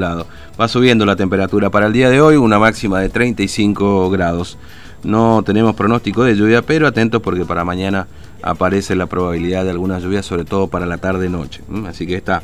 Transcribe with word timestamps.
nublado. 0.00 0.26
Va 0.60 0.68
subiendo 0.68 1.04
la 1.04 1.16
temperatura 1.16 1.70
para 1.70 1.86
el 1.86 1.92
día 1.92 2.10
de 2.10 2.20
hoy, 2.20 2.36
una 2.36 2.58
máxima 2.58 3.00
de 3.00 3.08
35 3.08 4.10
grados. 4.10 4.58
No 5.02 5.42
tenemos 5.44 5.74
pronóstico 5.74 6.24
de 6.24 6.36
lluvia, 6.36 6.62
pero 6.62 6.86
atentos 6.86 7.22
porque 7.22 7.44
para 7.44 7.64
mañana 7.64 8.06
aparece 8.42 8.94
la 8.94 9.06
probabilidad 9.06 9.64
de 9.64 9.70
alguna 9.70 9.98
lluvia, 9.98 10.22
sobre 10.22 10.44
todo 10.44 10.68
para 10.68 10.86
la 10.86 10.98
tarde-noche. 10.98 11.62
Así 11.86 12.06
que 12.06 12.16
esta 12.16 12.42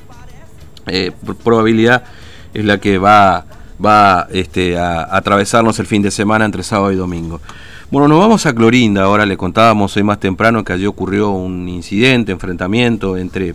eh, 0.86 1.12
probabilidad 1.44 2.04
es 2.54 2.64
la 2.64 2.78
que 2.78 2.98
va, 2.98 3.44
va 3.84 4.26
este, 4.30 4.78
a, 4.78 5.16
atravesarnos 5.16 5.78
el 5.78 5.86
fin 5.86 6.02
de 6.02 6.10
semana 6.10 6.44
entre 6.44 6.62
sábado 6.62 6.92
y 6.92 6.96
domingo. 6.96 7.40
Bueno, 7.90 8.08
nos 8.08 8.18
vamos 8.18 8.46
a 8.46 8.54
Clorinda, 8.54 9.04
ahora 9.04 9.26
le 9.26 9.36
contábamos 9.36 9.96
hoy 9.96 10.02
más 10.02 10.18
temprano 10.18 10.64
que 10.64 10.72
allí 10.72 10.86
ocurrió 10.86 11.30
un 11.30 11.68
incidente, 11.68 12.32
enfrentamiento 12.32 13.16
entre 13.16 13.54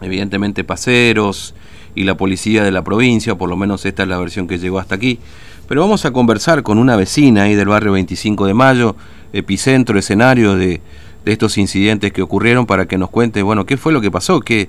evidentemente 0.00 0.64
paseros 0.64 1.54
y 1.98 2.04
la 2.04 2.16
policía 2.16 2.62
de 2.62 2.70
la 2.70 2.82
provincia, 2.82 3.34
por 3.34 3.48
lo 3.48 3.56
menos 3.56 3.84
esta 3.84 4.04
es 4.04 4.08
la 4.08 4.18
versión 4.18 4.46
que 4.46 4.58
llegó 4.58 4.78
hasta 4.78 4.94
aquí. 4.94 5.18
Pero 5.66 5.80
vamos 5.80 6.04
a 6.04 6.12
conversar 6.12 6.62
con 6.62 6.78
una 6.78 6.94
vecina 6.94 7.42
ahí 7.42 7.56
del 7.56 7.66
barrio 7.66 7.90
25 7.90 8.46
de 8.46 8.54
Mayo, 8.54 8.94
epicentro, 9.32 9.98
escenario 9.98 10.54
de, 10.54 10.80
estos 11.24 11.58
incidentes 11.58 12.12
que 12.12 12.22
ocurrieron, 12.22 12.66
para 12.66 12.86
que 12.86 12.96
nos 12.96 13.10
cuente, 13.10 13.42
bueno, 13.42 13.66
qué 13.66 13.76
fue 13.76 13.92
lo 13.92 14.00
que 14.00 14.12
pasó, 14.12 14.40
qué, 14.40 14.68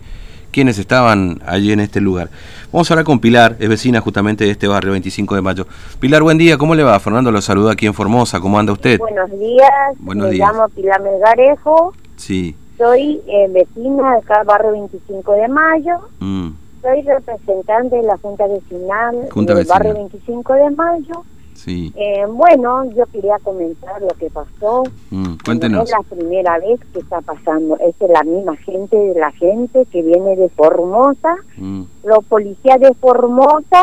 quiénes 0.52 0.80
estaban 0.80 1.40
allí 1.46 1.72
en 1.72 1.82
este 1.82 2.02
lugar. 2.02 2.32
Vamos 2.74 2.90
ahora 2.90 3.04
con 3.04 3.20
Pilar, 3.20 3.56
es 3.60 3.70
vecina 3.70 4.02
justamente 4.02 4.44
de 4.46 4.52
este 4.52 4.68
barrio 4.68 4.92
25 4.94 5.36
de 5.36 5.42
Mayo. 5.42 5.68
Pilar, 6.00 6.24
buen 6.24 6.40
día, 6.40 6.58
¿cómo 6.58 6.74
le 6.74 6.82
va? 6.82 7.00
Fernando 7.00 7.32
lo 7.32 7.42
saluda 7.44 7.74
aquí 7.74 7.86
en 7.86 7.94
Formosa, 7.94 8.40
¿cómo 8.40 8.58
anda 8.58 8.74
usted? 8.74 8.98
Buenos 8.98 9.30
días, 9.40 9.70
me 10.00 10.16
llamo 10.34 10.68
Pilar 10.70 11.00
Melgarejo. 11.04 11.94
Sí. 12.18 12.56
Soy 12.80 13.22
eh, 13.28 13.48
vecina 13.52 14.14
de 14.14 14.18
acá, 14.18 14.44
barrio 14.44 14.72
25 14.72 15.34
de 15.34 15.48
Mayo. 15.48 16.00
Mm. 16.20 16.50
Soy 16.82 17.02
representante 17.02 17.98
de 17.98 18.04
la 18.04 18.18
Junta 18.18 18.48
Vecinal 18.48 19.30
del 19.36 19.66
barrio 19.66 19.94
25 19.94 20.54
de 20.54 20.70
Mayo. 20.72 21.24
Sí. 21.54 21.92
Eh, 21.98 22.26
bueno, 22.26 22.86
yo 22.92 23.06
quería 23.08 23.38
comentar 23.44 24.02
lo 24.02 24.08
que 24.10 24.30
pasó. 24.30 24.84
Mm, 25.10 25.34
cuéntenos. 25.44 25.84
es 25.84 25.92
la 25.92 26.04
primera 26.04 26.58
vez 26.58 26.80
que 26.94 27.00
está 27.00 27.20
pasando. 27.20 27.78
Es 27.80 27.96
la 28.00 28.24
misma 28.24 28.56
gente 28.58 28.96
de 28.96 29.20
la 29.20 29.32
gente 29.32 29.86
que 29.92 30.02
viene 30.02 30.38
de 30.38 30.48
Formosa. 30.50 31.36
Mm. 31.58 31.84
Los 32.06 32.24
policías 32.26 32.80
de 32.80 32.94
Formosa, 32.94 33.82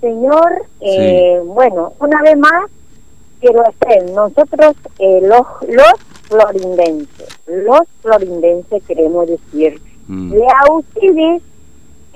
señor, 0.00 0.62
eh, 0.80 1.42
bueno, 1.44 1.94
una 1.98 2.22
vez 2.22 2.38
más, 2.38 2.70
quiero 3.40 3.62
hacer, 3.62 4.08
nosotros 4.12 4.76
eh, 5.00 5.20
los, 5.22 5.44
los 5.68 5.92
florindenses, 6.28 7.38
los 7.46 7.80
florindenses 8.00 8.82
queremos 8.84 9.26
decir, 9.26 9.80
mm. 10.06 10.32
a 10.34 10.72
ustedes 10.72 11.42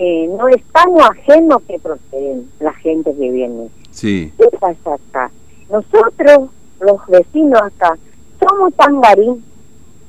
eh, 0.03 0.27
no 0.29 0.49
estamos 0.49 1.03
ajenos 1.11 1.61
que 1.69 1.79
proceden 1.79 2.51
la 2.59 2.73
gente 2.73 3.15
que 3.15 3.31
viene. 3.31 3.69
Sí. 3.91 4.33
¿Qué 4.39 4.49
pasa 4.59 4.95
acá? 4.95 5.31
Nosotros, 5.71 6.49
los 6.81 7.07
vecinos 7.07 7.61
acá, 7.61 7.99
somos 8.41 8.73
tangarín, 8.75 9.45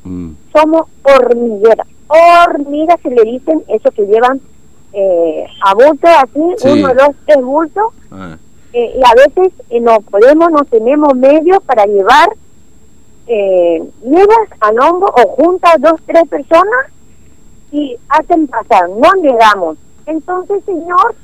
mm. 0.06 0.32
somos 0.54 0.88
hormigueras. 1.04 1.86
Hormigas 2.08 3.02
se 3.02 3.10
le 3.10 3.22
dicen 3.24 3.64
eso 3.68 3.92
que 3.92 4.06
llevan 4.06 4.40
eh, 4.94 5.46
a 5.62 5.74
bulto 5.74 6.08
así, 6.08 6.70
uno, 6.70 6.94
dos, 6.94 7.16
tres 7.26 7.44
bultos. 7.44 7.94
Ah. 8.12 8.38
Eh, 8.72 8.96
y 8.98 9.02
a 9.04 9.28
veces 9.28 9.54
eh, 9.72 9.82
no 9.82 10.00
podemos, 10.00 10.52
no 10.52 10.64
tenemos 10.64 11.14
medios 11.18 11.62
para 11.64 11.86
llevar 11.86 12.30
eh, 13.28 13.84
llevas 14.04 14.50
al 14.62 14.80
hombro 14.80 15.14
o 15.14 15.28
juntas 15.36 15.76
dos, 15.80 16.00
tres 16.06 16.28
personas 16.30 16.91
y 17.72 17.98
hacen 18.10 18.48
pasar, 18.48 18.90
no 18.90 19.14
negamos. 19.22 19.78
Entonces, 20.06 20.64
señor, 20.66 21.16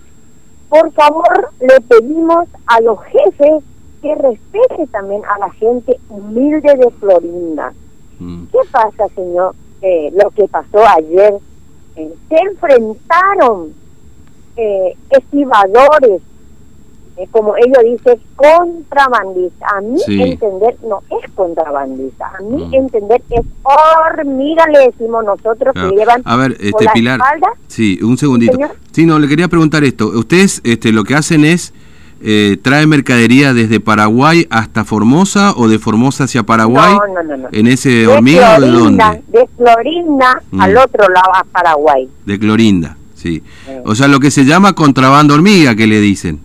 por 0.69 0.91
favor, 0.93 1.51
le 1.59 1.81
pedimos 1.81 2.47
a 2.67 2.81
los 2.81 2.99
jefes 3.03 3.63
que 4.01 4.15
respete 4.15 4.87
también 4.91 5.21
a 5.25 5.39
la 5.39 5.51
gente 5.51 5.99
humilde 6.09 6.75
de 6.75 6.91
Florinda. 6.99 7.73
Mm. 8.19 8.45
¿Qué 8.51 8.59
pasa, 8.71 9.07
señor? 9.15 9.55
Eh, 9.81 10.11
lo 10.15 10.31
que 10.31 10.47
pasó 10.47 10.79
ayer, 10.97 11.35
eh, 11.95 12.13
se 12.29 12.35
enfrentaron 12.35 13.73
eh, 14.55 14.95
estibadores, 15.11 16.21
eh, 17.17 17.27
como 17.31 17.55
ellos 17.57 17.83
dicen, 17.83 18.19
contrabandista. 18.35 19.65
A 19.75 19.81
mí 19.81 19.99
entender 20.07 20.77
no 20.87 21.01
es 21.09 21.31
contrabandista, 21.31 22.27
a 22.27 22.43
mm. 22.43 22.73
entender 22.75 23.23
es 23.31 23.45
hormiga, 23.63 24.65
le 24.71 24.91
decimos 24.91 25.25
nosotros 25.25 25.73
que 25.73 25.95
llevan 25.95 26.21
a 26.25 26.35
ver, 26.35 26.55
este, 26.59 26.85
Pilar, 26.93 27.19
Sí, 27.67 27.99
un 28.03 28.17
segundito. 28.17 28.55
¿Sí, 28.91 29.07
no, 29.07 29.17
le 29.17 29.27
quería 29.27 29.47
preguntar 29.47 29.83
esto. 29.83 30.07
Ustedes 30.07 30.61
este, 30.63 30.91
lo 30.91 31.03
que 31.03 31.15
hacen 31.15 31.43
es... 31.43 31.73
Eh, 32.19 32.57
trae 32.63 32.87
mercadería 32.87 33.53
desde 33.53 33.79
Paraguay 33.79 34.47
hasta 34.49 34.83
Formosa 34.83 35.53
o 35.55 35.67
de 35.67 35.77
Formosa 35.77 36.23
hacia 36.23 36.41
Paraguay 36.41 36.97
no, 37.13 37.21
no, 37.21 37.37
no, 37.37 37.47
en 37.51 37.67
ese 37.67 38.07
hormiga 38.07 38.57
o 38.57 38.61
de 38.61 38.71
dónde 38.71 39.03
de 39.27 39.47
Florinda 39.55 40.41
al 40.57 40.73
mm. 40.73 40.77
otro 40.77 41.07
lado 41.09 41.35
a 41.35 41.43
Paraguay 41.43 42.09
de 42.25 42.39
Clorinda 42.39 42.97
sí. 43.13 43.43
o 43.85 43.93
sea 43.93 44.07
lo 44.07 44.19
que 44.19 44.31
se 44.31 44.45
llama 44.45 44.73
contrabando 44.73 45.35
hormiga 45.35 45.75
que 45.75 45.85
le 45.85 45.99
dicen 45.99 46.39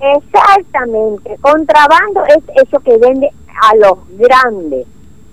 Exactamente, 0.00 1.36
contrabando 1.40 2.24
es 2.26 2.42
eso 2.66 2.80
que 2.80 2.96
vende 2.98 3.30
a 3.62 3.76
los 3.76 3.98
grandes, 4.18 4.86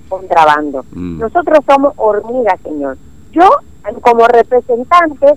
contrabando. 0.08 0.86
Mm. 0.94 1.20
Nosotros 1.20 1.60
somos 1.68 1.94
hormigas, 1.98 2.60
señor. 2.62 2.98
Yo, 3.32 3.50
como 4.02 4.26
representante, 4.28 5.34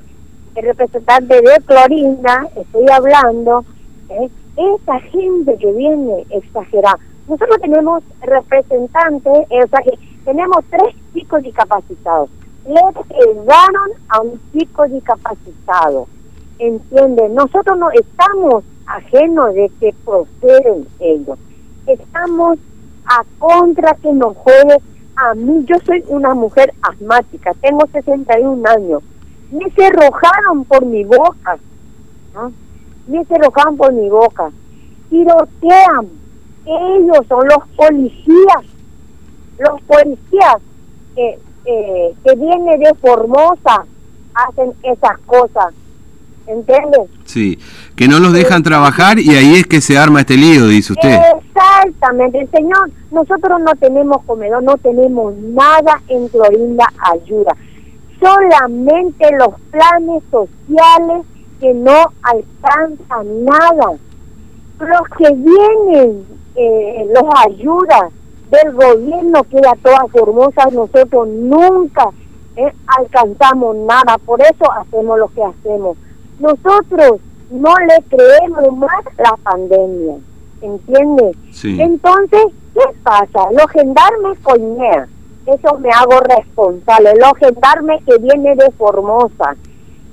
el 0.54 0.64
representante 0.64 1.34
de 1.42 1.60
Clorinda, 1.64 2.48
estoy 2.56 2.86
hablando, 2.90 3.64
¿eh? 4.08 4.30
esa 4.56 5.00
gente 5.00 5.56
que 5.58 5.72
viene 5.72 6.24
exagerada. 6.30 6.98
Nosotros 7.28 7.58
tenemos 7.60 8.02
representantes, 8.22 9.32
o 9.50 9.68
sea 9.68 9.80
que 9.82 9.98
tenemos 10.24 10.58
tres 10.70 10.94
chicos 11.12 11.42
discapacitados. 11.42 12.30
Le 12.66 12.80
pegaron 13.08 13.90
a 14.08 14.20
un 14.20 14.40
chico 14.52 14.86
discapacitado. 14.86 16.06
¿Entienden? 16.58 17.34
Nosotros 17.34 17.78
no 17.78 17.90
estamos 17.90 18.64
ajeno 18.86 19.52
de 19.52 19.70
que 19.80 19.94
proceden 20.04 20.86
ellos. 21.00 21.38
Estamos 21.86 22.58
a 23.06 23.22
contra 23.38 23.94
que 23.94 24.12
nos 24.12 24.36
juegue 24.36 24.76
a 25.16 25.34
mí. 25.34 25.64
Yo 25.66 25.76
soy 25.84 26.04
una 26.08 26.34
mujer 26.34 26.72
asmática, 26.82 27.52
tengo 27.60 27.86
61 27.92 28.68
años. 28.68 29.02
Me 29.50 29.70
cerrojaron 29.70 30.64
por 30.64 30.84
mi 30.84 31.04
boca. 31.04 31.58
¿no? 32.34 32.52
Me 33.06 33.24
cerrojaron 33.24 33.76
por 33.76 33.92
mi 33.92 34.08
boca. 34.08 34.50
Tirotean. 35.10 36.08
Ellos 36.64 37.26
son 37.28 37.46
los 37.46 37.68
policías. 37.76 38.64
Los 39.58 39.80
policías 39.82 40.56
que, 41.14 41.38
eh, 41.64 42.14
que 42.24 42.34
vienen 42.34 42.80
de 42.80 42.94
Formosa 42.94 43.86
hacen 44.34 44.74
esas 44.82 45.18
cosas 45.20 45.72
¿entiendes? 46.46 47.10
Sí, 47.26 47.58
que 47.96 48.08
no 48.08 48.20
los 48.20 48.32
dejan 48.32 48.62
trabajar 48.62 49.18
y 49.18 49.30
ahí 49.34 49.56
es 49.56 49.66
que 49.66 49.80
se 49.80 49.98
arma 49.98 50.20
este 50.20 50.36
lío, 50.36 50.66
dice 50.66 50.92
usted. 50.92 51.18
Exactamente, 51.56 52.48
señor, 52.52 52.90
nosotros 53.10 53.60
no 53.60 53.72
tenemos 53.80 54.22
comedor, 54.24 54.62
no 54.62 54.76
tenemos 54.78 55.34
nada 55.36 56.00
en 56.08 56.28
Clorinda 56.28 56.86
Ayuda, 57.12 57.54
solamente 58.20 59.28
los 59.36 59.60
planes 59.70 60.22
sociales 60.30 61.26
que 61.60 61.74
no 61.74 62.12
alcanzan 62.22 63.44
nada. 63.44 63.98
Los 64.78 65.08
que 65.16 65.32
vienen, 65.34 66.26
eh, 66.54 67.06
los 67.14 67.24
ayudas 67.46 68.12
del 68.50 68.72
gobierno 68.72 69.42
que 69.44 69.58
a 69.58 69.74
todas 69.82 70.10
formosas, 70.12 70.72
nosotros 70.72 71.28
nunca 71.28 72.10
eh, 72.56 72.72
alcanzamos 72.98 73.76
nada, 73.76 74.18
por 74.18 74.40
eso 74.40 74.70
hacemos 74.72 75.18
lo 75.18 75.28
que 75.28 75.42
hacemos 75.42 75.96
nosotros 76.38 77.20
no 77.50 77.74
le 77.76 78.04
creemos 78.08 78.76
más 78.76 79.04
la 79.18 79.36
pandemia, 79.42 80.16
¿entiendes? 80.60 81.36
Entonces, 81.62 82.46
¿qué 82.74 82.84
pasa? 83.02 83.50
Los 83.52 83.70
gendarmes 83.70 84.38
coñean, 84.42 85.08
eso 85.46 85.78
me 85.78 85.90
hago 85.90 86.20
responsable, 86.20 87.12
los 87.20 87.32
gendarmes 87.38 88.02
que 88.04 88.18
viene 88.18 88.54
de 88.56 88.70
Formosa, 88.72 89.56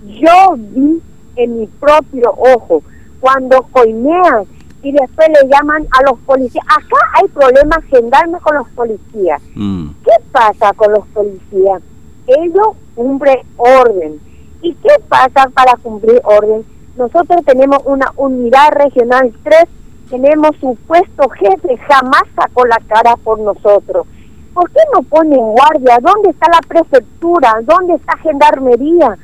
yo 0.06 0.56
vi 0.58 1.02
en 1.36 1.60
mi 1.60 1.68
propio 1.68 2.32
ojo 2.38 2.84
cuando 3.20 3.64
coinean 3.72 4.46
y 4.84 4.92
después 4.92 5.30
le 5.30 5.50
llaman 5.50 5.88
a 5.92 6.04
los 6.10 6.20
policías. 6.20 6.66
Acá 6.68 6.98
hay 7.14 7.28
problemas 7.30 7.84
gendarmes 7.86 8.42
con 8.42 8.58
los 8.58 8.68
policías. 8.70 9.42
Mm. 9.56 9.88
¿Qué 10.04 10.12
pasa 10.32 10.74
con 10.74 10.92
los 10.92 11.08
policías? 11.08 11.82
Ellos 12.28 12.68
cumplen 12.94 13.40
orden 13.56 14.20
¿Y 14.64 14.74
qué 14.74 14.96
pasa 15.08 15.50
para 15.54 15.76
cumplir 15.76 16.20
orden? 16.24 16.66
Nosotros 16.98 17.46
tenemos 17.46 17.80
una 17.86 18.12
unidad 18.16 18.72
regional 18.72 19.32
3, 19.44 19.66
tenemos 20.10 20.56
supuesto 20.60 21.30
jefe, 21.30 21.78
jamás 21.78 22.24
sacó 22.36 22.66
la 22.66 22.80
cara 22.88 23.16
por 23.18 23.40
nosotros. 23.40 24.08
¿Por 24.56 24.70
qué 24.72 24.80
no 24.96 25.04
ponen 25.04 25.40
guardia? 25.40 26.00
¿Dónde 26.02 26.30
está 26.30 26.48
la 26.50 26.62
prefectura? 26.68 27.60
¿Dónde 27.64 27.96
está 27.96 28.18
gendarmería? 28.18 29.18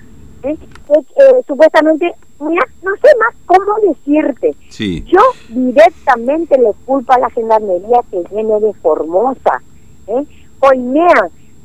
¿Eh? 0.44 0.58
Eh, 0.90 1.44
supuestamente 1.48 2.14
mira, 2.42 2.62
no 2.84 2.92
sé 2.96 3.10
más 3.20 3.36
cómo 3.46 3.80
decirte. 3.88 4.56
Sí. 4.70 5.04
Yo 5.06 5.20
directamente 5.50 6.58
le 6.58 6.74
culpo 6.86 7.14
a 7.14 7.20
la 7.20 7.30
gendarmería 7.30 8.02
que 8.12 8.24
viene 8.32 8.60
de 8.60 8.74
Formosa, 8.76 9.62
¿eh? 10.08 10.26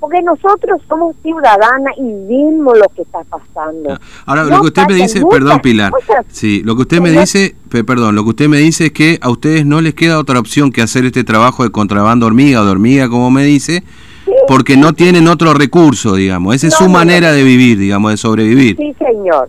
Porque 0.05 0.21
nosotros 0.23 0.83
somos 0.87 1.17
ciudadanas 1.23 1.95
y 1.97 2.03
vimos 2.29 2.77
lo 2.77 2.87
que 2.95 3.03
está 3.03 3.21
pasando. 3.25 3.93
Ah, 3.95 4.01
Ahora, 4.27 4.45
No 4.45 4.51
lo 4.51 4.61
que 4.61 4.67
usted 4.67 4.83
me 4.87 4.95
dice, 4.97 5.23
perdón 5.31 5.61
Pilar, 5.61 5.91
cosas. 5.93 6.27
sí, 6.29 6.63
lo 6.63 6.77
que 6.77 6.83
usted 6.83 7.01
me 7.01 7.11
dice, 7.11 7.55
pe- 7.71 7.85
perdón, 7.85 8.15
lo 8.15 8.23
que 8.25 8.29
usted 8.31 8.49
me 8.49 8.59
dice 8.59 8.87
es 8.87 8.93
que 8.93 9.19
a 9.23 9.31
ustedes 9.31 9.65
no 9.65 9.81
les 9.81 9.95
queda 9.95 10.19
otra 10.19 10.39
opción 10.39 10.71
que 10.73 10.83
hacer 10.83 11.07
este 11.07 11.25
trabajo 11.25 11.63
de 11.65 11.71
contrabando 11.71 12.27
hormiga 12.27 12.61
o 12.61 12.65
de 12.67 12.71
hormiga, 12.73 13.09
como 13.09 13.31
me 13.31 13.45
dice, 13.45 13.83
Sí, 14.27 14.33
porque 14.47 14.77
no 14.77 14.93
tienen 14.93 15.27
otro 15.29 15.55
recurso, 15.55 16.15
digamos, 16.17 16.55
esa 16.55 16.67
es 16.67 16.73
No, 16.75 16.79
su 16.81 16.85
no, 16.85 16.91
manera 16.91 17.33
de 17.33 17.43
vivir, 17.43 17.79
digamos, 17.79 18.11
de 18.11 18.17
sobrevivir. 18.19 18.77
Sí, 18.77 18.95
señor. 18.99 19.49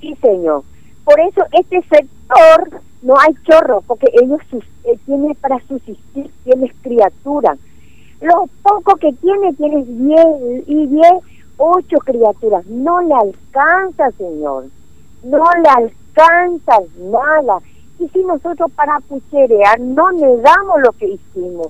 Sí, 0.00 0.16
señor. 0.22 0.62
Por 1.04 1.18
eso 1.18 1.42
este 1.52 1.80
sector 1.82 2.80
no 3.02 3.14
hay 3.18 3.34
chorro, 3.48 3.82
porque 3.86 4.06
ellos 4.22 4.38
eh, 4.52 4.96
tienen 5.04 5.34
para 5.40 5.58
subsistir, 5.66 6.30
tienes 6.44 6.70
criaturas. 6.82 7.58
Lo 8.20 8.46
poco 8.62 8.96
que 8.96 9.12
tiene, 9.14 9.52
tienes 9.54 9.86
10 9.86 10.68
y 10.68 10.86
10, 10.86 11.04
8 11.56 11.96
criaturas. 12.04 12.66
No 12.66 13.00
le 13.00 13.14
alcanza, 13.14 14.10
señor. 14.12 14.66
No 15.22 15.44
le 15.62 15.68
alcanza 15.68 16.78
nada. 16.98 17.58
Y 17.98 18.08
si 18.08 18.22
nosotros 18.24 18.70
para 18.72 18.98
pucherear 19.00 19.78
no 19.80 20.10
negamos 20.12 20.80
lo 20.82 20.92
que 20.92 21.08
hicimos, 21.08 21.68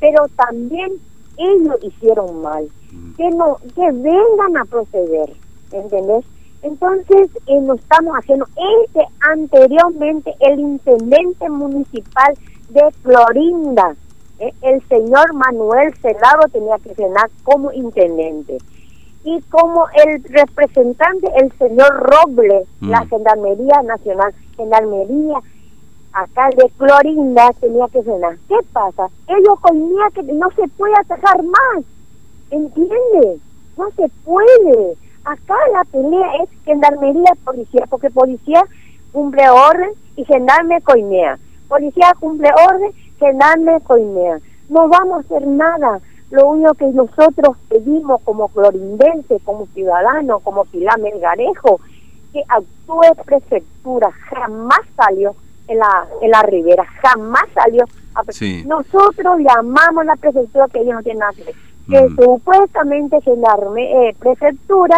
pero 0.00 0.26
también 0.36 0.92
ellos 1.36 1.76
hicieron 1.82 2.42
mal. 2.42 2.68
Que 3.16 3.28
no, 3.30 3.56
que 3.74 3.90
vengan 3.90 4.56
a 4.58 4.64
proceder, 4.64 5.32
¿entendés? 5.72 6.24
Entonces, 6.62 7.30
eh, 7.46 7.60
nos 7.60 7.80
estamos 7.80 8.14
haciendo, 8.14 8.46
este 8.84 9.06
anteriormente, 9.20 10.34
el 10.40 10.60
intendente 10.60 11.48
municipal 11.48 12.34
de 12.70 12.82
Clorinda, 13.02 13.90
eh, 13.90 13.96
el 14.38 14.88
señor 14.88 15.32
Manuel 15.34 15.94
Celado 15.98 16.42
tenía 16.52 16.76
que 16.78 16.94
cenar 16.94 17.30
como 17.44 17.72
intendente. 17.72 18.58
Y 19.24 19.40
como 19.42 19.86
el 20.04 20.22
representante, 20.24 21.28
el 21.36 21.52
señor 21.58 21.88
Robles, 22.10 22.66
Mm. 22.80 22.90
la 22.90 23.06
Gendarmería 23.06 23.82
Nacional, 23.84 24.34
Gendarmería 24.56 25.38
acá 26.12 26.50
de 26.56 26.68
Clorinda 26.76 27.50
tenía 27.60 27.86
que 27.88 28.02
cenar. 28.02 28.36
¿Qué 28.48 28.56
pasa? 28.72 29.08
Ellos 29.28 29.60
conía 29.60 30.04
que 30.14 30.22
no 30.24 30.50
se 30.56 30.66
puede 30.76 30.94
atajar 30.98 31.42
más. 31.42 31.84
¿Entiende? 32.50 33.38
No 33.78 33.90
se 33.96 34.08
puede. 34.24 34.94
Acá 35.24 35.54
la 35.72 35.84
pelea 35.84 36.42
es 36.42 36.50
gendarmería, 36.64 37.32
policía, 37.44 37.86
porque 37.88 38.10
policía 38.10 38.62
cumple 39.12 39.48
orden 39.48 39.90
y 40.16 40.24
gendarme 40.24 40.80
coinea. 40.82 41.38
Policía 41.68 42.12
cumple 42.20 42.50
orden, 42.68 42.90
coinea. 43.84 44.38
No 44.68 44.88
vamos 44.88 45.18
a 45.18 45.20
hacer 45.20 45.46
nada. 45.46 46.00
Lo 46.30 46.48
único 46.48 46.74
que 46.74 46.86
nosotros 46.86 47.56
pedimos 47.68 48.20
como 48.22 48.48
clorindense, 48.48 49.38
como 49.44 49.66
ciudadano, 49.66 50.40
como 50.40 50.64
Pilar 50.64 50.98
Melgarejo, 50.98 51.80
que 52.32 52.42
actúe 52.48 53.24
prefectura. 53.24 54.10
Jamás 54.30 54.80
salió 54.96 55.34
en 55.68 55.78
la, 55.78 56.06
en 56.22 56.30
la 56.30 56.42
ribera, 56.42 56.84
jamás 57.02 57.44
salió. 57.54 57.84
a 58.14 58.24
Sí. 58.32 58.64
Nosotros 58.66 59.40
llamamos 59.40 60.02
a 60.02 60.04
la 60.04 60.16
prefectura 60.16 60.66
que 60.68 60.80
ellos 60.80 60.94
no 60.94 61.02
tienen 61.02 61.20
nada 61.20 61.32
que 61.32 61.44
ver. 61.44 61.54
Que 61.88 62.08
supuestamente 62.14 63.20
gendarme, 63.20 64.08
eh, 64.08 64.16
prefectura 64.18 64.96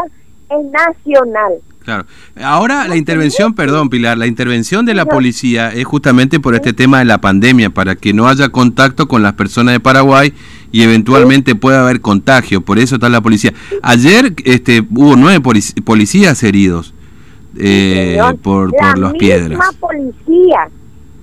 es 0.51 0.65
nacional. 0.67 1.61
Claro. 1.85 2.07
Ahora 2.43 2.89
la 2.89 2.97
intervención, 2.97 3.55
perdón 3.55 3.91
Pilar, 3.91 4.17
la 4.17 4.27
intervención 4.27 4.87
de 4.87 4.95
la 4.95 5.05
policía 5.05 5.71
es 5.71 5.85
justamente 5.85 6.41
por 6.41 6.55
este 6.55 6.73
tema 6.73 6.99
de 7.01 7.05
la 7.05 7.19
pandemia, 7.19 7.71
para 7.71 7.95
que 7.95 8.15
no 8.15 8.27
haya 8.27 8.49
contacto 8.49 9.07
con 9.07 9.23
las 9.23 9.35
personas 9.35 9.75
de 9.75 9.81
Paraguay 9.81 10.33
y 10.73 10.83
eventualmente 10.83 11.55
pueda 11.55 11.83
haber 11.83 12.01
contagio, 12.01 12.63
por 12.63 12.79
eso 12.79 12.95
está 12.95 13.09
la 13.11 13.21
policía. 13.21 13.53
Ayer 13.83 14.33
este, 14.45 14.81
hubo 14.95 15.15
nueve 15.17 15.41
polic- 15.43 15.83
policías 15.85 16.43
heridos 16.43 16.95
eh, 17.59 18.19
por, 18.43 18.73
la 18.73 18.79
por 18.79 18.99
las 18.99 19.13
misma 19.13 19.19
piedras. 19.19 19.75
policía 19.79 20.69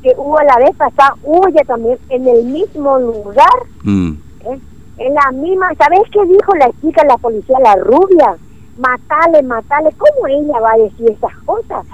que 0.04 0.10
hubo 0.18 0.38
la 0.42 0.58
vez 0.58 0.76
pasada, 0.78 1.16
huye 1.24 1.60
también 1.68 1.98
en 2.10 2.28
el 2.28 2.44
mismo 2.46 3.00
lugar, 3.00 3.48
Mm, 3.84 4.12
¿eh? 4.46 4.60
en 5.00 5.14
la 5.16 5.32
misma, 5.32 5.68
¿sabes 5.78 6.02
qué 6.12 6.20
dijo 6.32 6.56
la 6.60 6.70
chica, 6.82 7.04
la 7.08 7.18
policía, 7.18 7.58
la 7.64 7.76
rubia? 7.84 8.36
Matale, 8.82 9.44
matale, 9.44 9.92
¿cómo 9.98 10.28
ella 10.28 10.60
va 10.60 10.72
a 10.74 10.78
decir 10.78 11.12
esas 11.12 11.38
cosas? 11.46 11.86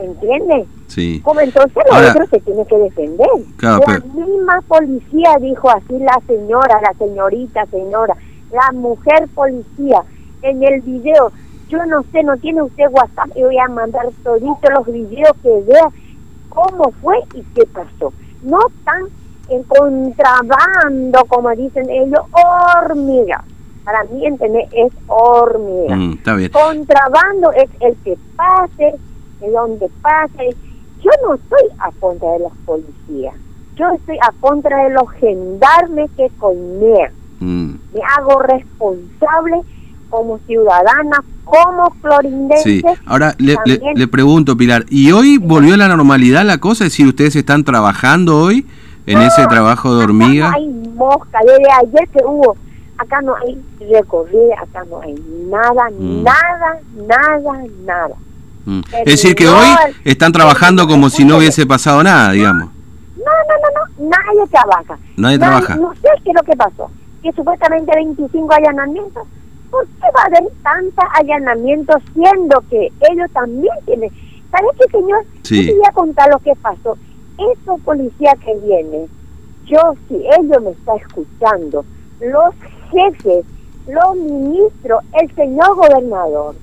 ¿Entiendes? 0.00 0.66
sí. 0.88 1.20
Como 1.24 1.40
entonces 1.40 1.76
el 1.86 1.94
Ahora- 1.96 2.10
otro 2.10 2.26
se 2.26 2.40
tiene 2.40 2.66
que 2.66 2.76
defender. 2.76 3.26
Claro, 3.56 3.78
la 3.86 3.86
pero- 3.86 4.06
misma 4.26 4.60
policía 4.68 5.36
dijo 5.40 5.70
así 5.70 5.98
la 5.98 6.18
señora, 6.26 6.80
la 6.82 6.92
señorita, 6.98 7.64
señora, 7.66 8.14
la 8.52 8.72
mujer 8.72 9.26
policía 9.34 10.02
en 10.42 10.62
el 10.62 10.82
video. 10.82 11.32
Yo 11.70 11.84
no 11.86 12.02
sé, 12.12 12.22
no 12.22 12.36
tiene 12.36 12.60
usted 12.62 12.84
WhatsApp, 12.90 13.30
yo 13.34 13.46
voy 13.46 13.58
a 13.58 13.68
mandar 13.68 14.06
toditos 14.22 14.70
los 14.74 14.86
videos 14.86 15.32
que 15.42 15.62
vea 15.66 15.88
cómo 16.50 16.92
fue 17.00 17.16
y 17.34 17.42
qué 17.54 17.64
pasó. 17.72 18.12
No 18.42 18.58
tan 18.84 19.04
en 19.48 19.62
contrabando, 19.62 21.24
como 21.28 21.50
dicen 21.52 21.88
ellos, 21.88 22.20
hormiga. 22.32 23.42
Para 23.84 24.04
mí 24.04 24.26
entender 24.26 24.68
es 24.72 24.92
hormiga. 25.08 25.96
Mm, 25.96 26.12
está 26.14 26.34
bien. 26.34 26.50
Contrabando 26.52 27.50
es 27.52 27.68
el 27.80 27.96
que 28.04 28.16
pase, 28.36 28.94
el 29.40 29.52
donde 29.52 29.88
pase. 30.00 30.54
Yo 31.02 31.10
no 31.26 31.34
estoy 31.34 31.68
a 31.78 31.90
contra 31.98 32.30
de 32.32 32.38
los 32.40 32.52
policías. 32.64 33.34
Yo 33.76 33.88
estoy 33.90 34.16
a 34.22 34.30
contra 34.40 34.84
de 34.84 34.90
los 34.90 35.10
gendarmes 35.12 36.10
que 36.16 36.28
coinean. 36.38 37.12
Mm. 37.40 37.70
Me 37.94 38.00
hago 38.16 38.40
responsable 38.40 39.56
como 40.10 40.38
ciudadana, 40.46 41.24
como 41.44 41.90
clorindense. 42.02 42.62
Sí, 42.62 42.82
ahora 43.06 43.34
le, 43.38 43.56
le- 43.94 44.06
pregunto, 44.08 44.56
Pilar, 44.56 44.84
¿y 44.90 45.10
hoy 45.10 45.38
volvió 45.38 45.74
a 45.74 45.78
la 45.78 45.88
normalidad 45.88 46.44
la 46.44 46.58
cosa? 46.58 46.84
Es 46.84 46.92
decir, 46.92 47.06
¿ustedes 47.06 47.34
están 47.34 47.64
trabajando 47.64 48.38
hoy 48.38 48.66
en 49.06 49.14
No, 49.18 49.22
ese 49.26 49.46
trabajo 49.46 49.96
de 49.96 50.04
hormiga? 50.04 50.52
hay 50.54 50.68
mosca. 50.94 51.38
Desde 51.44 51.72
ayer 51.80 52.08
que 52.10 52.24
hubo, 52.24 52.56
acá 52.98 53.20
no 53.22 53.34
hay 53.36 53.60
recorrida, 53.90 54.54
acá 54.62 54.84
no 54.88 55.00
hay 55.00 55.14
nada, 55.48 55.90
Mm. 55.90 56.22
nada, 56.22 56.80
nada, 57.06 57.64
nada. 57.84 58.14
Mm. 58.64 58.80
Es 58.92 59.04
decir, 59.04 59.34
que 59.34 59.44
no, 59.44 59.58
hoy 59.58 59.66
están 60.04 60.32
trabajando 60.32 60.86
como 60.86 61.10
si 61.10 61.24
no 61.24 61.38
hubiese 61.38 61.66
pasado 61.66 62.02
nada, 62.02 62.32
digamos. 62.32 62.70
No, 63.16 63.24
no, 63.24 63.54
no, 63.62 64.08
no, 64.08 64.16
nadie 64.16 64.46
trabaja. 64.50 64.98
Nadie 65.16 65.38
trabaja. 65.38 65.76
No 65.76 65.92
sé 65.94 66.08
qué 66.24 66.30
es 66.30 66.36
lo 66.36 66.42
que 66.42 66.56
pasó. 66.56 66.90
Que 67.22 67.32
supuestamente 67.32 67.92
25 67.94 68.52
allanamientos. 68.52 69.26
¿Por 69.70 69.86
qué 69.86 70.06
va 70.16 70.22
a 70.22 70.26
haber 70.26 70.44
tantos 70.62 71.04
allanamientos 71.14 71.96
siendo 72.12 72.60
que 72.68 72.92
ellos 73.10 73.30
también 73.32 73.74
tienen? 73.86 74.10
¿Sabes 74.50 74.70
qué, 74.78 74.90
señor? 74.98 75.24
Sí. 75.42 75.66
Yo 75.66 75.72
te 75.72 75.78
voy 75.78 75.86
a 75.88 75.92
contar 75.92 76.28
lo 76.30 76.38
que 76.40 76.52
pasó. 76.60 76.96
Estos 77.52 77.80
policías 77.80 78.34
que 78.44 78.54
vienen, 78.66 79.06
yo, 79.66 79.78
si 80.08 80.16
ellos 80.16 80.62
me 80.62 80.70
está 80.70 80.94
escuchando, 80.96 81.84
los 82.22 82.54
jefes, 82.90 83.44
los 83.88 84.16
ministros, 84.16 85.02
el 85.20 85.34
señor 85.34 85.74
gobernador, 85.74 86.54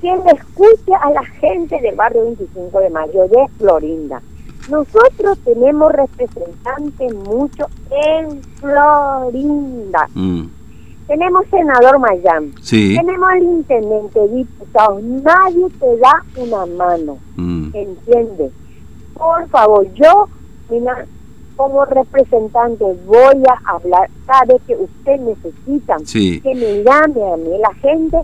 que 0.00 0.08
le 0.08 0.30
escuche 0.32 0.94
a 1.00 1.10
la 1.10 1.24
gente 1.24 1.80
del 1.80 1.94
barrio 1.94 2.24
25 2.24 2.80
de 2.80 2.90
mayo 2.90 3.28
de 3.28 3.46
Florinda. 3.58 4.20
Nosotros 4.68 5.38
tenemos 5.44 5.92
representantes 5.92 7.14
mucho 7.14 7.66
en 7.90 8.42
Florinda. 8.60 10.08
Mm. 10.12 10.46
Tenemos 11.06 11.46
senador. 11.50 11.96
Sí. 12.62 12.96
Tenemos 12.96 13.30
al 13.30 13.42
intendente, 13.42 14.28
diputados. 14.28 15.02
Nadie 15.04 15.66
te 15.78 15.96
da 15.98 16.24
una 16.36 16.66
mano. 16.66 17.18
Mm. 17.36 17.70
¿Entiendes? 17.72 18.52
Por 19.14 19.48
favor, 19.48 19.86
yo, 19.94 20.28
mira, 20.68 21.06
como 21.56 21.84
representante 21.84 22.84
voy 23.06 23.42
a 23.48 23.70
hablar 23.70 24.08
vez 24.46 24.60
que 24.66 24.76
usted 24.76 25.20
necesita 25.20 25.96
Sí. 26.04 26.40
que 26.40 26.54
me 26.54 26.82
llame 26.84 27.32
a 27.32 27.36
mí. 27.36 27.58
La 27.58 27.72
gente 27.74 28.18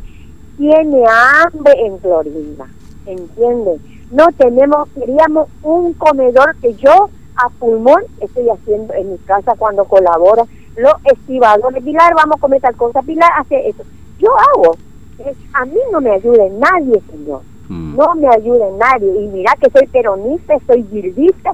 tiene 0.59 1.03
hambre 1.45 1.73
en 1.87 1.99
Florinda, 2.01 2.67
¿entiendes? 3.07 3.81
No 4.11 4.27
tenemos, 4.37 4.89
queríamos 4.91 5.49
un 5.62 5.95
comedor 5.95 6.55
que 6.61 6.75
yo 6.75 7.09
a 7.37 7.49
pulmón 7.59 8.03
estoy 8.21 8.49
haciendo 8.51 8.93
en 8.95 9.12
mi 9.12 9.19
casa 9.19 9.55
cuando 9.59 9.85
colabora 9.87 10.45
los 10.77 10.95
estibadores. 11.05 11.83
Pilar, 11.83 12.15
vamos 12.15 12.37
a 12.37 12.41
comer 12.41 12.61
tal 12.61 12.77
cosa, 12.77 13.03
Pilar 13.03 13.31
hace 13.39 13.69
eso. 13.69 13.83
Yo 14.19 14.29
hago. 14.37 14.77
Eh, 15.19 15.35
A 15.55 15.65
mí 15.65 15.79
no 15.91 16.01
me 16.01 16.11
ayuda 16.11 16.45
nadie, 16.51 17.01
señor. 17.11 17.41
Mm. 17.69 17.97
No 17.97 18.15
me 18.15 18.29
ayuda 18.29 18.67
nadie. 18.79 19.23
Y 19.23 19.29
mira 19.29 19.53
que 19.61 19.71
soy 19.71 19.87
peronista, 19.87 20.55
soy 20.67 20.85
gildista, 20.91 21.53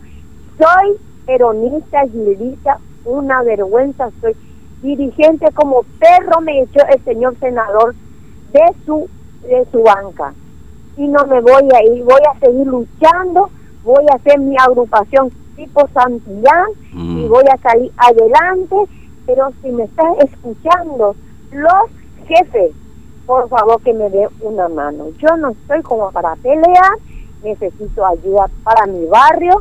soy 0.58 0.96
peronista, 1.32 2.06
gildista, 2.10 2.78
una 3.04 3.42
vergüenza, 3.42 4.10
soy 4.22 4.34
dirigente 4.82 5.46
como 5.52 5.82
perro 6.00 6.40
me 6.40 6.62
echó 6.62 6.80
el 6.88 7.04
señor 7.04 7.36
senador 7.38 7.94
de 8.52 8.62
su 8.86 9.06
de 9.42 9.66
su 9.70 9.82
banca. 9.82 10.32
y 10.96 11.06
no 11.06 11.24
me 11.26 11.40
voy 11.40 11.68
a 11.76 11.84
ir, 11.94 12.02
voy 12.02 12.20
a 12.34 12.38
seguir 12.40 12.66
luchando, 12.66 13.50
voy 13.84 14.04
a 14.10 14.16
hacer 14.16 14.40
mi 14.40 14.56
agrupación 14.58 15.30
tipo 15.54 15.86
Santillán 15.94 16.66
y 16.92 16.96
Mm. 16.96 17.28
voy 17.28 17.44
a 17.52 17.56
salir 17.58 17.92
adelante, 17.98 18.76
pero 19.26 19.50
si 19.62 19.70
me 19.70 19.84
estás 19.84 20.12
escuchando, 20.18 21.14
los 21.52 21.90
jefes, 22.26 22.72
por 23.26 23.48
favor 23.48 23.80
que 23.82 23.92
me 23.92 24.10
den 24.10 24.28
una 24.40 24.68
mano. 24.68 25.10
Yo 25.18 25.36
no 25.36 25.50
estoy 25.50 25.82
como 25.82 26.10
para 26.10 26.34
pelear, 26.36 26.94
necesito 27.44 28.04
ayuda 28.04 28.48
para 28.64 28.86
mi 28.86 29.04
barrio 29.06 29.60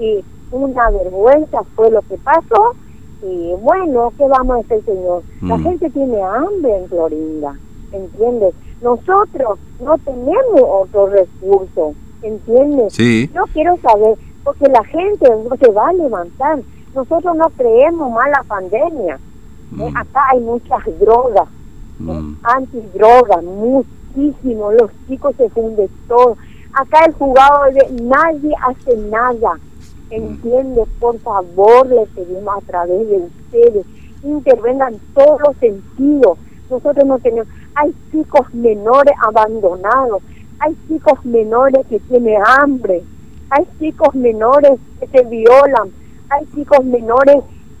y 0.00 0.24
una 0.52 0.90
vergüenza 0.90 1.62
fue 1.74 1.90
lo 1.90 2.00
que 2.02 2.16
pasó 2.18 2.74
y 3.22 3.52
bueno, 3.60 4.12
¿qué 4.18 4.26
vamos 4.28 4.56
a 4.56 4.60
hacer, 4.60 4.84
señor? 4.84 5.22
La 5.42 5.56
Mm. 5.56 5.62
gente 5.62 5.90
tiene 5.90 6.22
hambre 6.22 6.76
en 6.76 6.88
Florinda, 6.88 7.56
¿entiendes? 7.92 8.54
Nosotros 8.82 9.58
no 9.80 9.96
tenemos 9.98 10.60
otro 10.62 11.06
recurso, 11.06 11.94
¿entiendes? 12.22 12.92
Sí. 12.94 13.30
Yo 13.32 13.44
quiero 13.52 13.76
saber, 13.78 14.16
porque 14.44 14.66
la 14.68 14.82
gente 14.84 15.28
no 15.48 15.56
se 15.56 15.70
va 15.70 15.88
a 15.88 15.92
levantar. 15.92 16.58
Nosotros 16.94 17.36
no 17.36 17.48
creemos 17.56 18.10
más 18.10 18.28
la 18.30 18.42
pandemia. 18.42 19.14
¿eh? 19.14 19.90
Mm. 19.90 19.96
Acá 19.96 20.20
hay 20.32 20.40
muchas 20.40 20.80
drogas, 21.00 21.48
¿eh? 21.48 22.02
Mm. 22.02 22.36
antidrogas, 22.42 23.42
muchísimo. 23.44 24.72
Los 24.72 24.90
chicos 25.08 25.34
se 25.36 25.48
funden 25.50 25.88
todo. 26.08 26.36
Acá 26.74 27.04
el 27.06 27.12
jugador 27.14 27.72
de 27.72 27.88
nadie 28.02 28.52
hace 28.66 28.96
nada. 28.96 29.58
¿Entiendes? 30.12 30.86
Por 31.00 31.18
favor, 31.20 31.86
le 31.86 32.04
pedimos 32.14 32.54
a 32.58 32.66
través 32.66 33.08
de 33.08 33.16
ustedes, 33.16 33.86
intervengan 34.22 35.00
todos 35.14 35.40
los 35.40 35.56
sentidos. 35.56 36.36
Nosotros 36.68 37.06
no 37.06 37.18
tenemos. 37.18 37.48
Hay 37.76 37.94
chicos 38.10 38.52
menores 38.52 39.14
abandonados, 39.26 40.22
hay 40.58 40.76
chicos 40.86 41.24
menores 41.24 41.86
que 41.86 41.98
tienen 41.98 42.42
hambre, 42.46 43.02
hay 43.48 43.66
chicos 43.78 44.14
menores 44.14 44.72
que 45.00 45.06
se 45.06 45.24
violan, 45.24 45.90
hay 46.28 46.44
chicos 46.54 46.84
menores. 46.84 47.36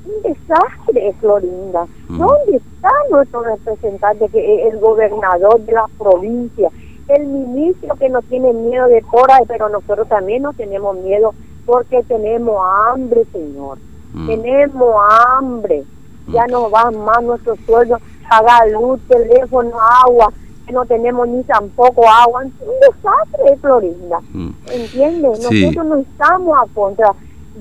Un 0.06 0.22
desastre 0.22 1.08
es 1.08 1.16
Florinda. 1.16 1.86
Mm. 2.08 2.18
¿Dónde 2.18 2.56
está 2.56 2.90
nuestro 3.10 3.42
representante, 3.42 4.26
que 4.30 4.68
es 4.68 4.72
el 4.72 4.80
gobernador 4.80 5.60
de 5.60 5.72
la 5.72 5.84
provincia? 5.98 6.70
El 7.08 7.26
ministro 7.26 7.94
que 7.96 8.08
no 8.08 8.22
tiene 8.22 8.54
miedo 8.54 8.88
de 8.88 9.02
cora, 9.02 9.38
pero 9.46 9.68
nosotros 9.68 10.08
también 10.08 10.42
no 10.42 10.54
tenemos 10.54 10.96
miedo 10.96 11.34
porque 11.64 12.02
tenemos 12.04 12.56
hambre, 12.90 13.24
Señor. 13.32 13.78
Mm. 14.12 14.26
Tenemos 14.26 14.94
hambre. 15.10 15.84
Ya 16.28 16.46
no 16.46 16.70
van 16.70 16.96
más 17.04 17.22
nuestros 17.22 17.58
sueldos, 17.66 18.00
pagar 18.28 18.70
luz, 18.70 19.00
teléfono, 19.08 19.72
agua, 20.04 20.32
que 20.66 20.72
no 20.72 20.84
tenemos 20.86 21.26
ni 21.28 21.42
tampoco 21.44 22.08
agua. 22.08 22.42
Un 22.42 22.52
desastre, 22.80 23.56
Florinda. 23.60 24.20
Mm. 24.32 24.50
¿Entiendes? 24.70 25.46
Sí. 25.46 25.60
Nosotros 25.62 25.86
no 25.86 25.96
estamos 25.96 26.58
a 26.58 26.72
contra 26.72 27.12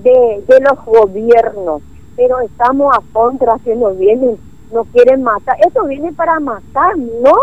de, 0.03 0.43
de 0.48 0.60
los 0.62 0.86
gobiernos, 0.86 1.81
pero 2.15 2.39
estamos 2.41 2.96
a 2.96 3.01
contra 3.12 3.58
que 3.63 3.75
nos 3.75 3.98
vienen, 3.98 4.38
nos 4.72 4.88
quieren 4.88 5.24
matar. 5.24 5.58
Esto 5.65 5.86
viene 5.86 6.13
para 6.13 6.39
matar, 6.39 6.98
no 6.98 7.34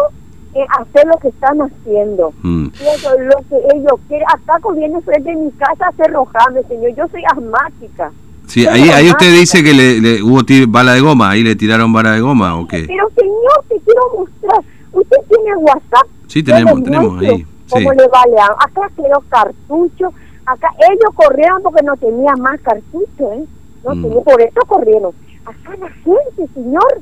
hacer 0.79 1.07
lo 1.07 1.17
que 1.19 1.29
están 1.29 1.59
haciendo. 1.61 2.33
Mm. 2.43 2.67
Y 2.67 2.87
eso 2.95 3.15
es 3.19 3.25
lo 3.27 3.39
que 3.49 3.57
ellos 3.77 4.01
quieren. 4.09 4.27
Acá 4.33 4.59
viene 4.75 5.01
frente 5.03 5.31
de 5.31 5.37
mi 5.37 5.51
casa 5.53 5.89
a 5.89 5.93
cerrojarme, 5.93 6.63
señor. 6.65 6.95
Yo 6.95 7.07
soy 7.09 7.23
asmática. 7.31 8.11
Sí, 8.47 8.67
ahí, 8.67 8.89
ahí 8.89 9.11
usted 9.11 9.31
dice 9.33 9.63
que 9.63 9.75
le, 9.75 10.01
le- 10.01 10.23
hubo 10.23 10.41
bala 10.69 10.95
de 10.95 11.01
goma, 11.01 11.31
ahí 11.31 11.43
le 11.43 11.55
tiraron 11.55 11.93
bala 11.93 12.13
de 12.13 12.21
goma 12.21 12.59
o 12.59 12.67
qué. 12.67 12.85
Pero 12.87 13.09
señor, 13.15 13.65
te 13.69 13.79
quiero 13.81 14.01
mostrar. 14.19 14.63
Usted 14.93 15.17
tiene 15.29 15.57
WhatsApp. 15.57 16.07
Sí, 16.29 16.43
tenemos, 16.43 16.83
tenemos 16.83 17.21
ahí. 17.21 17.37
Sí. 17.39 17.47
¿Cómo 17.71 17.93
le 17.93 18.09
vale? 18.09 18.37
a- 18.41 18.65
Acá 18.65 18.91
quedó 18.97 19.23
cartucho. 19.29 20.13
Acá 20.47 20.69
ellos 20.91 21.11
corrieron 21.15 21.63
porque 21.63 21.83
no 21.85 21.95
tenían 21.99 22.41
más 22.41 22.59
cartucho, 22.63 23.33
¿eh? 23.35 23.45
No 23.85 23.95
Mm. 23.95 24.03
tenía- 24.03 24.21
por 24.23 24.41
eso 24.41 24.61
corrieron. 24.67 25.13
Acá 25.45 25.77
la 25.79 25.89
gente, 25.91 26.53
señor, 26.55 27.01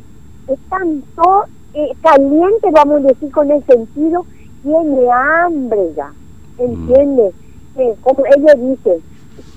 están 0.49 1.03
todo 1.15 1.45
eh, 1.77 1.93
caliente, 2.03 2.69
vamos 2.73 3.05
a 3.05 3.09
decir 3.09 3.31
con 3.31 3.51
el 3.51 3.63
sentido, 3.65 4.25
tiene 4.63 5.09
hambre 5.11 5.93
ya. 5.97 6.13
¿Entiendes? 6.59 7.35
Eh, 7.77 7.95
como 8.03 8.25
ellos 8.27 8.55
dicen, 8.79 9.03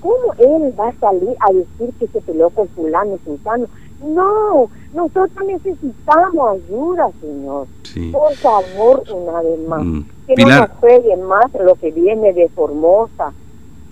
¿cómo 0.02 0.34
él 0.38 0.74
va 0.78 0.90
a 0.90 0.94
salir 1.00 1.36
a 1.40 1.54
decir 1.54 1.94
que 2.00 2.08
se 2.08 2.22
peleó 2.22 2.50
con 2.50 2.68
fulano 2.70 3.16
y 3.16 3.20
sultano? 3.26 3.66
No, 4.06 4.70
nosotros 4.94 5.46
necesitamos 5.48 6.60
ayuda, 6.62 7.10
señor. 7.22 7.68
Sí. 7.84 8.12
Por 8.12 8.34
favor, 8.36 9.04
una 9.14 9.42
vez 9.42 9.60
más. 9.68 9.84
Mm. 9.84 10.02
Que 10.28 10.34
Pilar. 10.36 10.60
no 10.62 10.68
nos 10.68 10.78
jueguen 10.80 11.22
más 11.24 11.46
lo 11.60 11.76
que 11.76 11.92
viene 11.92 12.34
de 12.34 12.50
Formosa. 12.50 13.34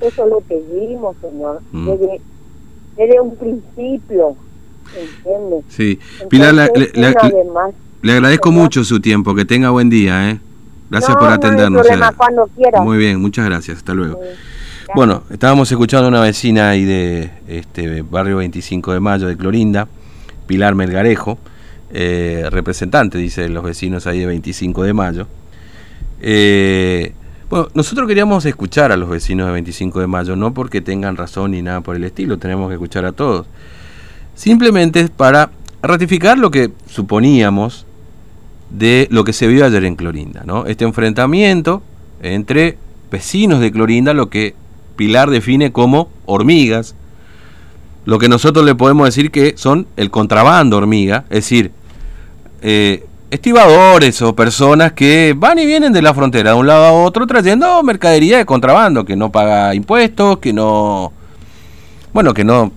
Eso 0.01 0.25
lo 0.27 0.41
pedimos, 0.41 1.15
Señor, 1.21 1.59
Mm. 1.71 1.87
desde, 1.89 2.21
desde 2.97 3.19
un 3.21 3.35
principio. 3.35 4.35
¿Entiendes? 4.95 5.65
Sí. 5.69 5.99
Pilar, 6.29 6.53
la- 6.53 6.65
Entonces, 6.67 6.95
le, 6.95 7.43
le- 8.01 8.13
agradezco 8.13 8.51
mucho 8.51 8.83
su 8.83 8.99
tiempo, 8.99 9.33
que 9.35 9.45
tenga 9.45 9.69
buen 9.69 9.89
día, 9.89 10.29
¿eh? 10.29 10.39
Gracias 10.89 11.09
No, 11.11 11.15
por 11.17 11.23
no 11.25 11.29
hay 11.31 11.37
atendernos. 11.37 11.81
problema, 11.81 12.09
eh. 12.09 12.13
cuando 12.15 12.47
quiera. 12.55 12.81
Muy 12.81 12.97
bien, 12.97 13.19
muchas 13.19 13.45
gracias, 13.45 13.77
hasta 13.77 13.93
luego. 13.93 14.19
Sí. 14.23 14.29
Bueno, 14.95 15.23
estábamos 15.29 15.69
escuchando 15.69 16.05
a 16.05 16.09
una 16.09 16.21
vecina 16.21 16.69
ahí 16.69 16.85
de 16.85 17.29
este 17.47 18.01
barrio 18.03 18.37
25 18.37 18.93
de 18.93 18.99
Mayo 19.01 19.27
de 19.27 19.35
Clorinda, 19.35 19.87
Pilar 20.47 20.75
Melgarejo, 20.75 21.37
eh, 21.91 22.45
representante, 22.49 23.17
dice 23.17 23.49
los 23.49 23.63
vecinos 23.63 24.07
ahí 24.07 24.19
de 24.19 24.25
25 24.27 24.83
de 24.83 24.93
Mayo. 24.93 25.27
Eh, 26.21 27.13
bueno, 27.49 27.67
nosotros 27.73 28.07
queríamos 28.07 28.45
escuchar 28.45 28.91
a 28.91 28.97
los 28.97 29.09
vecinos 29.09 29.47
de 29.47 29.53
25 29.53 29.99
de 29.99 30.07
Mayo, 30.07 30.35
no 30.35 30.53
porque 30.53 30.81
tengan 30.81 31.15
razón 31.17 31.51
ni 31.51 31.61
nada 31.61 31.81
por 31.81 31.95
el 31.95 32.03
estilo, 32.03 32.37
tenemos 32.37 32.67
que 32.69 32.75
escuchar 32.75 33.05
a 33.05 33.11
todos. 33.11 33.45
Simplemente 34.35 35.01
es 35.01 35.09
para 35.09 35.51
ratificar 35.81 36.37
lo 36.37 36.49
que 36.51 36.71
suponíamos 36.87 37.85
de 38.69 39.07
lo 39.11 39.23
que 39.23 39.33
se 39.33 39.47
vio 39.47 39.65
ayer 39.65 39.83
en 39.85 39.95
Clorinda, 39.95 40.43
¿no? 40.45 40.65
Este 40.65 40.85
enfrentamiento 40.85 41.81
entre 42.21 42.77
vecinos 43.11 43.59
de 43.59 43.71
Clorinda, 43.71 44.13
lo 44.13 44.29
que 44.29 44.55
Pilar 44.95 45.29
define 45.29 45.71
como 45.71 46.09
hormigas, 46.25 46.95
lo 48.05 48.19
que 48.19 48.29
nosotros 48.29 48.65
le 48.65 48.75
podemos 48.75 49.05
decir 49.05 49.31
que 49.31 49.53
son 49.57 49.87
el 49.95 50.09
contrabando 50.09 50.77
hormiga, 50.77 51.25
es 51.29 51.43
decir, 51.43 51.71
eh, 52.61 53.05
estibadores 53.29 54.21
o 54.21 54.35
personas 54.35 54.93
que 54.93 55.35
van 55.37 55.59
y 55.59 55.65
vienen 55.65 55.93
de 55.93 56.01
la 56.01 56.13
frontera 56.13 56.51
de 56.51 56.57
un 56.57 56.67
lado 56.67 56.85
a 56.85 56.91
otro 56.93 57.27
trayendo 57.27 57.83
mercadería 57.83 58.37
de 58.37 58.45
contrabando, 58.45 59.05
que 59.05 59.15
no 59.15 59.31
paga 59.31 59.75
impuestos, 59.75 60.39
que 60.39 60.53
no, 60.53 61.11
bueno, 62.13 62.33
que 62.33 62.43
no 62.43 62.71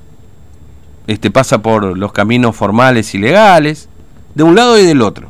este, 1.06 1.30
pasa 1.30 1.62
por 1.62 1.96
los 1.96 2.12
caminos 2.12 2.56
formales 2.56 3.14
y 3.14 3.18
legales, 3.18 3.88
de 4.34 4.42
un 4.42 4.54
lado 4.54 4.78
y 4.78 4.84
del 4.84 5.02
otro. 5.02 5.29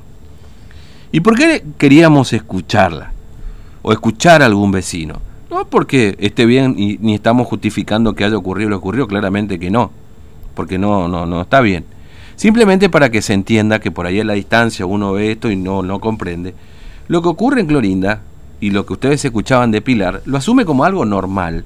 ¿Y 1.12 1.20
por 1.20 1.36
qué 1.36 1.64
queríamos 1.78 2.32
escucharla? 2.32 3.12
O 3.82 3.92
escuchar 3.92 4.42
a 4.42 4.46
algún 4.46 4.70
vecino. 4.70 5.20
No 5.50 5.64
porque 5.66 6.16
esté 6.20 6.46
bien 6.46 6.76
y 6.78 6.98
ni 7.00 7.14
estamos 7.14 7.48
justificando 7.48 8.14
que 8.14 8.24
haya 8.24 8.36
ocurrido 8.36 8.70
lo 8.70 8.76
ocurrió, 8.76 9.08
claramente 9.08 9.58
que 9.58 9.70
no. 9.70 9.90
Porque 10.54 10.78
no, 10.78 11.08
no, 11.08 11.26
no 11.26 11.40
está 11.42 11.60
bien. 11.60 11.84
Simplemente 12.36 12.88
para 12.88 13.10
que 13.10 13.22
se 13.22 13.34
entienda 13.34 13.80
que 13.80 13.90
por 13.90 14.06
ahí 14.06 14.20
a 14.20 14.24
la 14.24 14.34
distancia 14.34 14.86
uno 14.86 15.12
ve 15.12 15.32
esto 15.32 15.50
y 15.50 15.56
no, 15.56 15.82
no 15.82 15.98
comprende. 15.98 16.54
Lo 17.08 17.22
que 17.22 17.28
ocurre 17.28 17.60
en 17.60 17.66
Clorinda 17.66 18.22
y 18.60 18.70
lo 18.70 18.86
que 18.86 18.92
ustedes 18.92 19.24
escuchaban 19.24 19.70
de 19.72 19.80
Pilar, 19.82 20.22
lo 20.26 20.36
asume 20.38 20.64
como 20.64 20.84
algo 20.84 21.04
normal, 21.04 21.64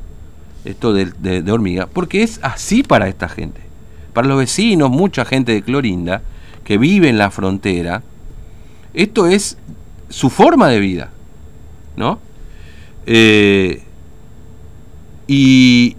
esto 0.64 0.92
de- 0.94 1.42
de 1.42 1.52
hormiga, 1.52 1.86
porque 1.92 2.22
es 2.22 2.40
así 2.42 2.82
para 2.82 3.08
esta 3.08 3.28
gente. 3.28 3.60
Para 4.14 4.28
los 4.28 4.38
vecinos, 4.38 4.90
mucha 4.90 5.24
gente 5.24 5.52
de 5.52 5.62
Clorinda, 5.62 6.22
que 6.64 6.78
vive 6.78 7.08
en 7.08 7.18
la 7.18 7.30
frontera, 7.30 8.02
esto 8.94 9.26
es 9.26 9.58
su 10.08 10.30
forma 10.30 10.68
de 10.68 10.80
vida, 10.80 11.10
¿no? 11.96 12.20
Eh, 13.06 13.82
y, 15.26 15.92